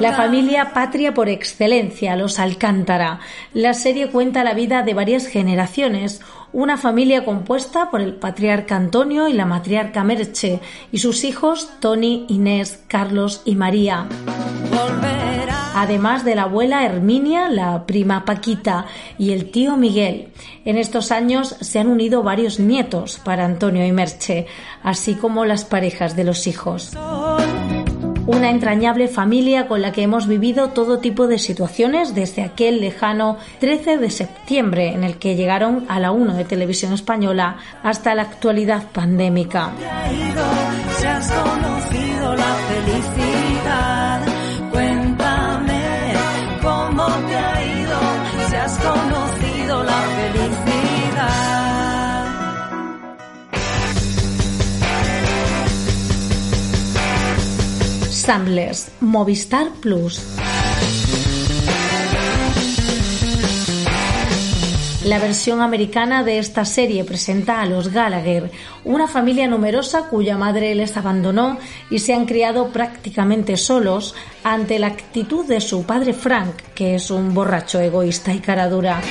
La 0.00 0.14
familia 0.14 0.72
patria 0.72 1.14
por 1.14 1.28
excelencia, 1.28 2.16
los 2.16 2.40
Alcántara. 2.40 3.20
La 3.54 3.72
serie 3.72 4.08
cuenta 4.10 4.42
la 4.42 4.54
vida 4.54 4.82
de 4.82 4.94
varias 4.94 5.26
generaciones, 5.26 6.20
una 6.52 6.76
familia 6.76 7.24
compuesta 7.24 7.88
por 7.90 8.00
el 8.00 8.14
patriarca 8.14 8.74
Antonio 8.74 9.28
y 9.28 9.32
la 9.32 9.46
matriarca 9.46 10.02
Merche, 10.02 10.58
y 10.90 10.98
sus 10.98 11.22
hijos 11.22 11.70
Tony, 11.78 12.26
Inés, 12.28 12.82
Carlos 12.88 13.42
y 13.44 13.54
María 13.54 14.08
además 15.74 16.24
de 16.24 16.34
la 16.34 16.42
abuela 16.42 16.84
Herminia, 16.84 17.48
la 17.48 17.86
prima 17.86 18.24
Paquita 18.24 18.86
y 19.18 19.32
el 19.32 19.50
tío 19.50 19.76
Miguel. 19.76 20.28
En 20.64 20.76
estos 20.76 21.12
años 21.12 21.56
se 21.60 21.78
han 21.78 21.88
unido 21.88 22.22
varios 22.22 22.58
nietos 22.60 23.20
para 23.24 23.44
Antonio 23.44 23.86
y 23.86 23.92
Merche, 23.92 24.46
así 24.82 25.14
como 25.14 25.44
las 25.44 25.64
parejas 25.64 26.16
de 26.16 26.24
los 26.24 26.46
hijos. 26.46 26.96
Una 28.26 28.50
entrañable 28.50 29.08
familia 29.08 29.66
con 29.66 29.82
la 29.82 29.90
que 29.90 30.02
hemos 30.02 30.28
vivido 30.28 30.68
todo 30.68 31.00
tipo 31.00 31.26
de 31.26 31.38
situaciones 31.38 32.14
desde 32.14 32.42
aquel 32.42 32.80
lejano 32.80 33.36
13 33.58 33.98
de 33.98 34.10
septiembre 34.10 34.92
en 34.92 35.02
el 35.02 35.16
que 35.16 35.34
llegaron 35.34 35.84
a 35.88 35.98
la 35.98 36.12
1 36.12 36.34
de 36.34 36.44
televisión 36.44 36.92
española 36.92 37.56
hasta 37.82 38.14
la 38.14 38.22
actualidad 38.22 38.84
pandémica. 38.92 39.72
Samblers, 58.22 58.92
Movistar 59.00 59.66
Plus. 59.80 60.20
La 65.04 65.18
versión 65.18 65.60
americana 65.60 66.22
de 66.22 66.38
esta 66.38 66.64
serie 66.64 67.02
presenta 67.02 67.60
a 67.60 67.66
los 67.66 67.88
Gallagher, 67.88 68.52
una 68.84 69.08
familia 69.08 69.48
numerosa 69.48 70.08
cuya 70.08 70.38
madre 70.38 70.76
les 70.76 70.96
abandonó 70.96 71.58
y 71.90 71.98
se 71.98 72.14
han 72.14 72.24
criado 72.24 72.68
prácticamente 72.68 73.56
solos 73.56 74.14
ante 74.44 74.78
la 74.78 74.86
actitud 74.86 75.44
de 75.44 75.60
su 75.60 75.84
padre 75.84 76.12
Frank, 76.12 76.54
que 76.76 76.94
es 76.94 77.10
un 77.10 77.34
borracho 77.34 77.80
egoísta 77.80 78.32
y 78.32 78.38
cara 78.38 78.68
dura. 78.68 79.02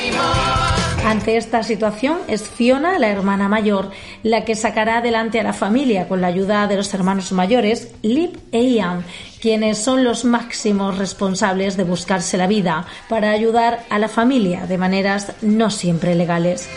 Ante 1.05 1.35
esta 1.35 1.63
situación 1.63 2.19
es 2.27 2.43
Fiona, 2.43 2.99
la 2.99 3.09
hermana 3.09 3.49
mayor, 3.49 3.89
la 4.23 4.45
que 4.45 4.55
sacará 4.55 4.99
adelante 4.99 5.39
a 5.39 5.43
la 5.43 5.51
familia 5.51 6.07
con 6.07 6.21
la 6.21 6.27
ayuda 6.27 6.67
de 6.67 6.77
los 6.77 6.93
hermanos 6.93 7.31
mayores, 7.31 7.89
Lip 8.01 8.37
e 8.51 8.61
Ian, 8.61 9.03
quienes 9.41 9.79
son 9.79 10.03
los 10.03 10.25
máximos 10.25 10.97
responsables 10.97 11.75
de 11.75 11.83
buscarse 11.83 12.37
la 12.37 12.47
vida 12.47 12.85
para 13.09 13.31
ayudar 13.31 13.83
a 13.89 13.99
la 13.99 14.07
familia 14.07 14.67
de 14.67 14.77
maneras 14.77 15.33
no 15.41 15.69
siempre 15.71 16.15
legales. 16.15 16.69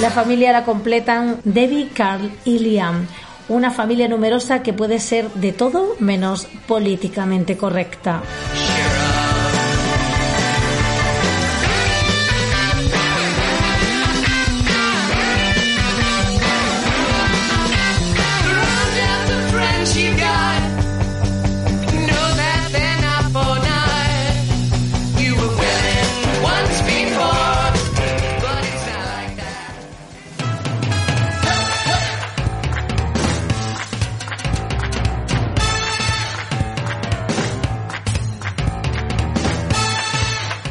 La 0.00 0.10
familia 0.10 0.52
la 0.52 0.64
completan 0.64 1.40
Debbie, 1.42 1.88
Carl 1.88 2.30
y 2.44 2.60
Liam, 2.60 3.08
una 3.48 3.72
familia 3.72 4.06
numerosa 4.06 4.62
que 4.62 4.72
puede 4.72 5.00
ser 5.00 5.28
de 5.32 5.52
todo 5.52 5.96
menos 5.98 6.46
políticamente 6.66 7.56
correcta. 7.56 8.22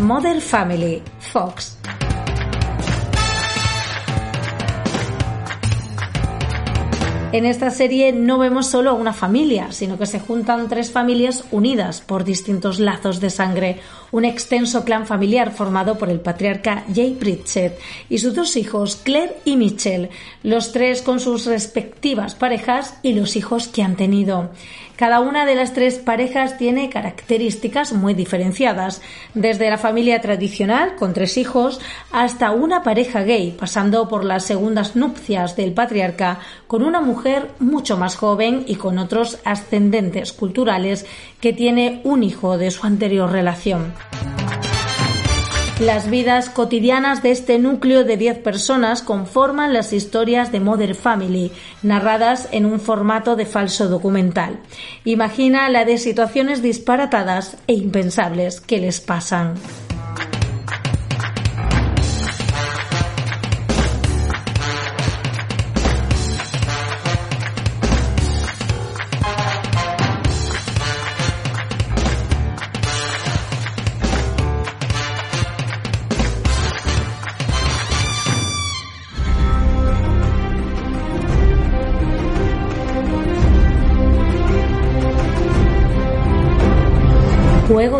Mother 0.08 0.40
Family, 0.40 1.04
Fox. 1.20 1.78
En 7.34 7.46
esta 7.46 7.70
serie 7.72 8.14
no 8.14 8.38
vemos 8.38 8.68
solo 8.68 8.96
una 8.96 9.12
familia, 9.12 9.74
sino 9.74 9.98
que 9.98 10.06
se 10.06 10.22
juntan 10.22 10.70
tres 10.70 10.92
familias 10.92 11.44
unidas 11.52 12.00
por 12.00 12.24
distintos 12.24 12.80
lazos 12.80 13.20
de 13.20 13.30
sangre, 13.30 13.82
un 14.12 14.24
extenso 14.24 14.86
clan 14.86 15.06
familiar 15.06 15.52
formado 15.52 15.98
por 15.98 16.10
el 16.10 16.22
patriarca 16.22 16.86
Jay 16.96 17.18
Pritchett 17.20 17.78
y 18.08 18.20
sus 18.20 18.34
dos 18.34 18.56
hijos, 18.56 18.96
Claire 18.96 19.36
y 19.44 19.58
Michelle, 19.58 20.10
los 20.42 20.72
tres 20.72 21.02
con 21.02 21.20
sus 21.20 21.46
respectivas 21.48 22.34
parejas 22.34 22.98
y 23.04 23.12
los 23.12 23.36
hijos 23.36 23.68
que 23.68 23.84
han 23.84 23.98
tenido. 23.98 24.52
Cada 24.98 25.20
una 25.20 25.46
de 25.46 25.54
las 25.54 25.74
tres 25.74 26.00
parejas 26.00 26.58
tiene 26.58 26.90
características 26.90 27.94
muy 27.94 28.16
diferenciadas, 28.16 29.00
desde 29.36 29.70
la 29.70 29.78
familia 29.78 30.22
tradicional 30.22 30.96
con 30.96 31.14
tres 31.14 31.38
hijos 31.38 31.80
hasta 32.12 32.50
una 32.50 32.82
pareja 32.82 33.22
gay, 33.22 33.52
pasando 33.52 34.10
por 34.10 34.26
las 34.26 34.46
segundas 34.46 34.96
nupcias 34.96 35.56
del 35.56 35.74
patriarca 35.74 36.40
con 36.66 36.82
una 36.82 37.00
mujer 37.00 37.52
mucho 37.60 37.96
más 37.96 38.16
joven 38.16 38.64
y 38.68 38.76
con 38.76 38.98
otros 38.98 39.38
ascendentes 39.46 40.34
culturales 40.34 41.06
que 41.40 41.54
tiene 41.54 42.02
un 42.04 42.24
hijo 42.24 42.58
de 42.58 42.72
su 42.72 42.88
anterior 42.88 43.32
relación. 43.32 43.94
Las 45.80 46.10
vidas 46.10 46.50
cotidianas 46.50 47.22
de 47.22 47.30
este 47.30 47.60
núcleo 47.60 48.04
de 48.04 48.18
10 48.18 48.40
personas 48.40 49.04
conforman 49.04 49.74
las 49.74 49.94
historias 49.94 50.52
de 50.52 50.60
Mother 50.60 50.96
Family, 50.96 51.52
narradas 51.84 52.50
en 52.52 52.66
un 52.66 52.80
formato 52.80 53.36
de 53.36 53.46
falso 53.46 53.88
documental. 53.88 54.60
Imagina 55.06 55.70
la 55.70 55.86
de 55.86 56.00
situaciones 56.00 56.64
disparatadas 56.64 57.58
e 57.68 57.74
impensables 57.74 58.60
que 58.60 58.80
les 58.80 59.00
pasan. 59.02 59.54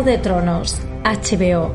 De 0.08 0.16
Tronos, 0.16 0.78
HBO. 1.04 1.70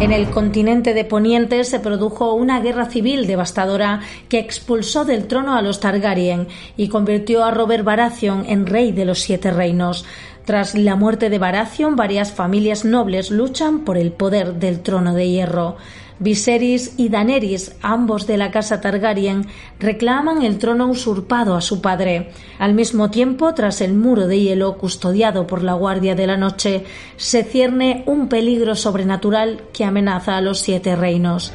En 0.00 0.12
el 0.12 0.30
continente 0.30 0.94
de 0.94 1.04
Poniente 1.04 1.62
se 1.64 1.78
produjo 1.78 2.32
una 2.32 2.60
guerra 2.60 2.86
civil 2.86 3.26
devastadora 3.26 4.00
que 4.30 4.38
expulsó 4.38 5.04
del 5.04 5.26
trono 5.26 5.58
a 5.58 5.60
los 5.60 5.78
Targaryen 5.80 6.48
y 6.78 6.88
convirtió 6.88 7.44
a 7.44 7.50
Robert 7.50 7.84
Baratheon 7.84 8.46
en 8.48 8.64
rey 8.64 8.92
de 8.92 9.04
los 9.04 9.20
Siete 9.20 9.50
Reinos. 9.50 10.06
Tras 10.46 10.74
la 10.74 10.96
muerte 10.96 11.28
de 11.28 11.38
Baratheon, 11.38 11.96
varias 11.96 12.32
familias 12.32 12.86
nobles 12.86 13.30
luchan 13.30 13.80
por 13.80 13.98
el 13.98 14.10
poder 14.10 14.54
del 14.54 14.80
trono 14.80 15.12
de 15.12 15.28
hierro. 15.28 15.76
Viserys 16.18 16.94
y 16.96 17.08
Daenerys, 17.08 17.76
ambos 17.82 18.26
de 18.26 18.36
la 18.36 18.50
casa 18.50 18.80
Targaryen, 18.80 19.46
reclaman 19.78 20.42
el 20.42 20.58
trono 20.58 20.86
usurpado 20.88 21.54
a 21.54 21.60
su 21.60 21.80
padre. 21.80 22.30
Al 22.58 22.74
mismo 22.74 23.10
tiempo, 23.10 23.54
tras 23.54 23.80
el 23.80 23.94
muro 23.94 24.26
de 24.26 24.40
hielo 24.40 24.78
custodiado 24.78 25.46
por 25.46 25.62
la 25.62 25.74
Guardia 25.74 26.14
de 26.14 26.26
la 26.26 26.36
Noche, 26.36 26.84
se 27.16 27.44
cierne 27.44 28.02
un 28.06 28.28
peligro 28.28 28.74
sobrenatural 28.74 29.62
que 29.72 29.84
amenaza 29.84 30.36
a 30.36 30.40
los 30.40 30.58
siete 30.60 30.96
reinos. 30.96 31.52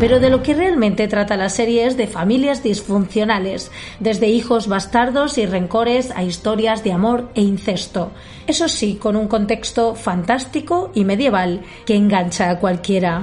Pero 0.00 0.18
de 0.20 0.28
lo 0.28 0.42
que 0.42 0.54
realmente 0.54 1.08
trata 1.08 1.36
la 1.36 1.48
serie 1.48 1.86
es 1.86 1.96
de 1.96 2.06
familias 2.06 2.62
disfuncionales, 2.62 3.70
desde 4.00 4.26
hijos 4.26 4.66
bastardos 4.66 5.38
y 5.38 5.46
rencores 5.46 6.10
a 6.10 6.24
historias 6.24 6.82
de 6.82 6.92
amor 6.92 7.30
e 7.34 7.42
incesto. 7.42 8.10
Eso 8.46 8.68
sí, 8.68 8.96
con 8.96 9.16
un 9.16 9.28
contexto 9.28 9.94
fantástico 9.94 10.90
y 10.94 11.04
medieval 11.04 11.62
que 11.86 11.94
engancha 11.94 12.50
a 12.50 12.58
cualquiera. 12.58 13.22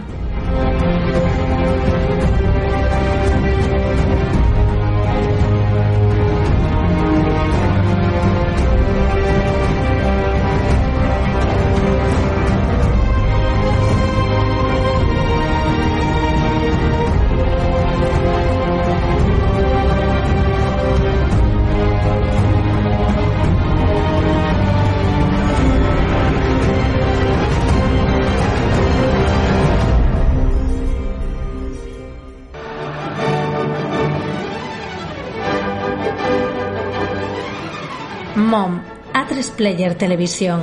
Player 39.62 39.94
Televisión. 39.94 40.60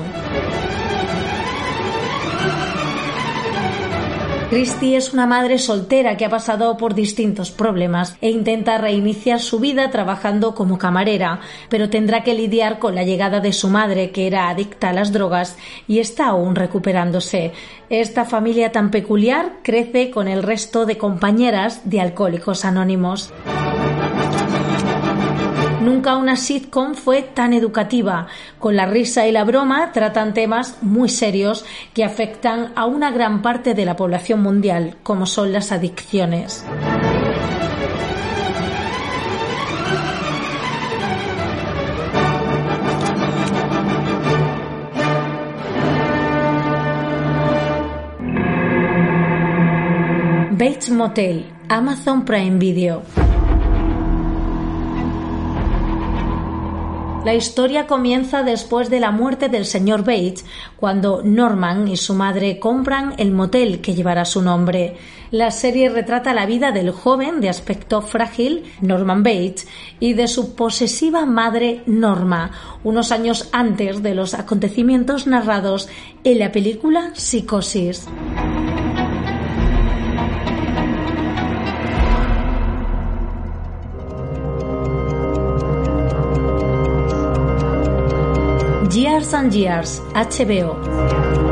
Christy 4.50 4.96
es 4.96 5.12
una 5.12 5.24
madre 5.24 5.58
soltera 5.58 6.16
que 6.16 6.24
ha 6.24 6.28
pasado 6.28 6.76
por 6.76 6.96
distintos 6.96 7.52
problemas 7.52 8.16
e 8.20 8.30
intenta 8.30 8.76
reiniciar 8.76 9.38
su 9.38 9.60
vida 9.60 9.92
trabajando 9.92 10.56
como 10.56 10.78
camarera, 10.78 11.38
pero 11.68 11.90
tendrá 11.90 12.24
que 12.24 12.34
lidiar 12.34 12.80
con 12.80 12.96
la 12.96 13.04
llegada 13.04 13.38
de 13.38 13.52
su 13.52 13.68
madre, 13.68 14.10
que 14.10 14.26
era 14.26 14.48
adicta 14.48 14.88
a 14.88 14.92
las 14.92 15.12
drogas 15.12 15.56
y 15.86 16.00
está 16.00 16.26
aún 16.26 16.56
recuperándose. 16.56 17.52
Esta 17.90 18.24
familia 18.24 18.72
tan 18.72 18.90
peculiar 18.90 19.58
crece 19.62 20.10
con 20.10 20.26
el 20.26 20.42
resto 20.42 20.86
de 20.86 20.98
compañeras 20.98 21.82
de 21.88 22.00
Alcohólicos 22.00 22.64
Anónimos. 22.64 23.32
Nunca 26.08 26.22
una 26.22 26.36
sitcom 26.36 26.94
fue 26.94 27.20
tan 27.20 27.52
educativa. 27.52 28.28
Con 28.58 28.76
la 28.76 28.86
risa 28.86 29.26
y 29.26 29.32
la 29.32 29.44
broma 29.44 29.92
tratan 29.92 30.32
temas 30.32 30.78
muy 30.80 31.10
serios 31.10 31.66
que 31.92 32.02
afectan 32.02 32.72
a 32.76 32.86
una 32.86 33.10
gran 33.10 33.42
parte 33.42 33.74
de 33.74 33.84
la 33.84 33.94
población 33.94 34.40
mundial, 34.40 34.96
como 35.02 35.26
son 35.26 35.52
las 35.52 35.70
adicciones. 35.70 36.64
Bates 50.52 50.88
Motel, 50.88 51.52
Amazon 51.68 52.24
Prime 52.24 52.56
Video. 52.56 53.27
La 57.24 57.34
historia 57.34 57.86
comienza 57.86 58.42
después 58.42 58.90
de 58.90 59.00
la 59.00 59.10
muerte 59.10 59.48
del 59.48 59.66
señor 59.66 60.00
Bates, 60.00 60.44
cuando 60.76 61.22
Norman 61.22 61.88
y 61.88 61.96
su 61.96 62.14
madre 62.14 62.58
compran 62.58 63.14
el 63.18 63.32
motel 63.32 63.80
que 63.80 63.94
llevará 63.94 64.24
su 64.24 64.40
nombre. 64.40 64.96
La 65.30 65.50
serie 65.50 65.90
retrata 65.90 66.32
la 66.32 66.46
vida 66.46 66.70
del 66.70 66.90
joven 66.90 67.40
de 67.40 67.48
aspecto 67.48 68.00
frágil, 68.02 68.72
Norman 68.80 69.22
Bates, 69.22 69.66
y 70.00 70.14
de 70.14 70.28
su 70.28 70.54
posesiva 70.54 71.26
madre 71.26 71.82
Norma, 71.86 72.52
unos 72.84 73.12
años 73.12 73.48
antes 73.52 74.02
de 74.02 74.14
los 74.14 74.34
acontecimientos 74.34 75.26
narrados 75.26 75.88
en 76.24 76.38
la 76.38 76.52
película 76.52 77.10
Psicosis. 77.14 78.06
Years, 89.30 90.00
HBO. 90.14 91.47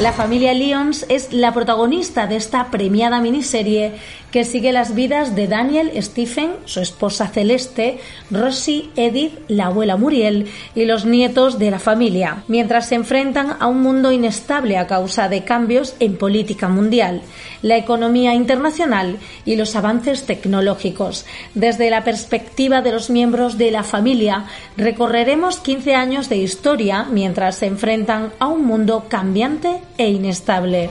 La 0.00 0.14
familia 0.14 0.54
Lyons 0.54 1.04
es 1.10 1.30
la 1.30 1.52
protagonista 1.52 2.26
de 2.26 2.36
esta 2.36 2.70
premiada 2.70 3.20
miniserie 3.20 3.92
que 4.30 4.44
sigue 4.44 4.72
las 4.72 4.94
vidas 4.94 5.34
de 5.34 5.46
Daniel, 5.46 5.92
Stephen, 6.00 6.52
su 6.64 6.80
esposa 6.80 7.28
Celeste, 7.28 7.98
Rosie, 8.30 8.88
Edith, 8.96 9.38
la 9.48 9.66
abuela 9.66 9.98
Muriel 9.98 10.48
y 10.74 10.86
los 10.86 11.04
nietos 11.04 11.58
de 11.58 11.70
la 11.70 11.78
familia, 11.78 12.44
mientras 12.48 12.88
se 12.88 12.94
enfrentan 12.94 13.58
a 13.60 13.66
un 13.66 13.82
mundo 13.82 14.10
inestable 14.10 14.78
a 14.78 14.86
causa 14.86 15.28
de 15.28 15.44
cambios 15.44 15.94
en 16.00 16.16
política 16.16 16.68
mundial, 16.68 17.20
la 17.60 17.76
economía 17.76 18.32
internacional 18.34 19.18
y 19.44 19.56
los 19.56 19.76
avances 19.76 20.24
tecnológicos. 20.24 21.26
Desde 21.54 21.90
la 21.90 22.04
perspectiva 22.04 22.80
de 22.80 22.92
los 22.92 23.10
miembros 23.10 23.58
de 23.58 23.70
la 23.70 23.82
familia, 23.82 24.46
recorreremos 24.78 25.58
15 25.58 25.94
años 25.94 26.30
de 26.30 26.38
historia 26.38 27.04
mientras 27.10 27.56
se 27.56 27.66
enfrentan 27.66 28.32
a 28.38 28.46
un 28.46 28.64
mundo 28.64 29.04
cambiante 29.08 29.82
e 30.00 30.14
inestable. 30.14 30.88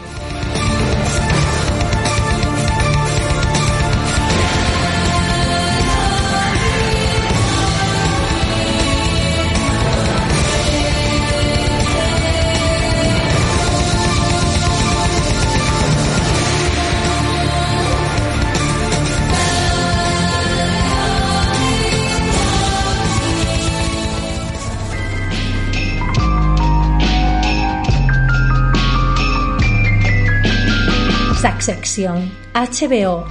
HBO. 32.59 33.23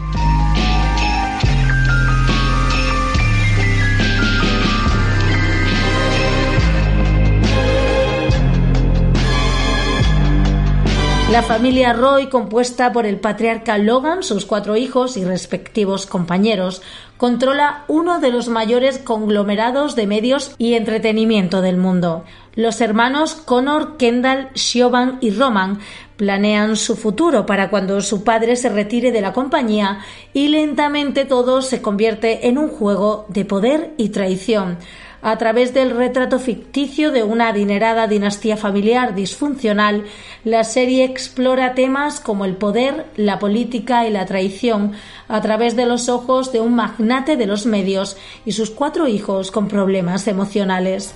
La 11.30 11.42
familia 11.42 11.92
Roy, 11.92 12.28
compuesta 12.28 12.90
por 12.90 13.04
el 13.04 13.20
patriarca 13.20 13.76
Logan, 13.76 14.22
sus 14.22 14.46
cuatro 14.46 14.76
hijos 14.76 15.18
y 15.18 15.26
respectivos 15.26 16.06
compañeros, 16.06 16.80
controla 17.18 17.84
uno 17.86 18.20
de 18.20 18.30
los 18.30 18.48
mayores 18.48 18.96
conglomerados 18.98 19.94
de 19.94 20.06
medios 20.06 20.54
y 20.56 20.72
entretenimiento 20.72 21.60
del 21.60 21.76
mundo. 21.76 22.24
Los 22.58 22.80
hermanos 22.80 23.36
Connor, 23.36 23.96
Kendall, 23.98 24.48
Siobhan 24.52 25.18
y 25.20 25.30
Roman 25.30 25.78
planean 26.16 26.74
su 26.74 26.96
futuro 26.96 27.46
para 27.46 27.70
cuando 27.70 28.00
su 28.00 28.24
padre 28.24 28.56
se 28.56 28.68
retire 28.68 29.12
de 29.12 29.20
la 29.20 29.32
compañía 29.32 30.00
y 30.32 30.48
lentamente 30.48 31.24
todo 31.24 31.62
se 31.62 31.80
convierte 31.80 32.48
en 32.48 32.58
un 32.58 32.66
juego 32.66 33.26
de 33.28 33.44
poder 33.44 33.94
y 33.96 34.08
traición. 34.08 34.78
A 35.22 35.38
través 35.38 35.72
del 35.72 35.92
retrato 35.92 36.40
ficticio 36.40 37.12
de 37.12 37.22
una 37.22 37.50
adinerada 37.50 38.08
dinastía 38.08 38.56
familiar 38.56 39.14
disfuncional, 39.14 40.06
la 40.42 40.64
serie 40.64 41.04
explora 41.04 41.74
temas 41.74 42.18
como 42.18 42.44
el 42.44 42.56
poder, 42.56 43.06
la 43.14 43.38
política 43.38 44.04
y 44.04 44.10
la 44.10 44.26
traición 44.26 44.94
a 45.28 45.40
través 45.40 45.76
de 45.76 45.86
los 45.86 46.08
ojos 46.08 46.50
de 46.50 46.58
un 46.58 46.74
magnate 46.74 47.36
de 47.36 47.46
los 47.46 47.66
medios 47.66 48.16
y 48.44 48.50
sus 48.50 48.70
cuatro 48.70 49.06
hijos 49.06 49.52
con 49.52 49.68
problemas 49.68 50.26
emocionales. 50.26 51.14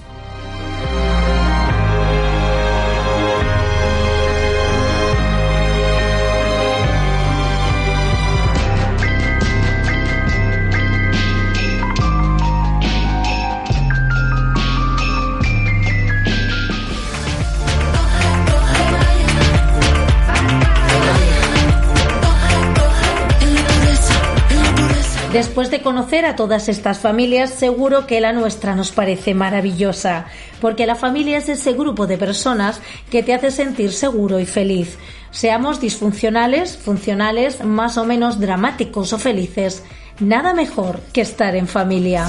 Después 25.32 25.70
de 25.70 25.80
conocer 25.80 26.26
a 26.26 26.36
todas 26.36 26.68
estas 26.68 26.98
familias, 26.98 27.48
seguro 27.48 28.06
que 28.06 28.20
la 28.20 28.34
nuestra 28.34 28.74
nos 28.74 28.92
parece 28.92 29.32
maravillosa, 29.32 30.26
porque 30.60 30.84
la 30.84 30.94
familia 30.94 31.38
es 31.38 31.48
ese 31.48 31.72
grupo 31.72 32.06
de 32.06 32.18
personas 32.18 32.82
que 33.10 33.22
te 33.22 33.32
hace 33.32 33.50
sentir 33.50 33.92
seguro 33.92 34.40
y 34.40 34.44
feliz. 34.44 34.98
Seamos 35.30 35.80
disfuncionales, 35.80 36.76
funcionales, 36.76 37.64
más 37.64 37.96
o 37.96 38.04
menos 38.04 38.40
dramáticos 38.40 39.14
o 39.14 39.18
felices, 39.18 39.82
nada 40.20 40.52
mejor 40.52 41.00
que 41.14 41.22
estar 41.22 41.56
en 41.56 41.66
familia. 41.66 42.28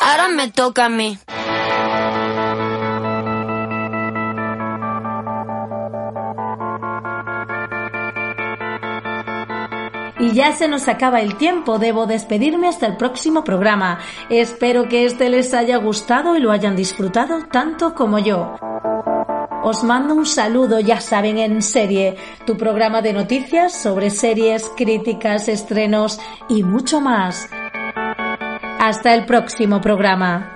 Ahora 0.00 0.28
me 0.28 0.52
toca 0.52 0.84
a 0.84 0.88
mí. 0.88 1.18
Y 10.18 10.32
ya 10.32 10.52
se 10.56 10.66
nos 10.66 10.88
acaba 10.88 11.20
el 11.20 11.36
tiempo, 11.36 11.78
debo 11.78 12.06
despedirme 12.06 12.68
hasta 12.68 12.86
el 12.86 12.96
próximo 12.96 13.44
programa. 13.44 13.98
Espero 14.30 14.88
que 14.88 15.04
este 15.04 15.28
les 15.28 15.52
haya 15.52 15.76
gustado 15.76 16.36
y 16.36 16.40
lo 16.40 16.52
hayan 16.52 16.74
disfrutado 16.74 17.44
tanto 17.50 17.94
como 17.94 18.18
yo. 18.18 18.56
Os 19.62 19.82
mando 19.82 20.14
un 20.14 20.26
saludo, 20.26 20.78
ya 20.80 21.00
saben, 21.00 21.38
en 21.38 21.60
serie, 21.60 22.16
tu 22.46 22.56
programa 22.56 23.02
de 23.02 23.12
noticias 23.12 23.74
sobre 23.74 24.10
series, 24.10 24.70
críticas, 24.76 25.48
estrenos 25.48 26.20
y 26.48 26.62
mucho 26.62 27.00
más. 27.00 27.48
Hasta 28.78 29.12
el 29.12 29.26
próximo 29.26 29.80
programa. 29.80 30.55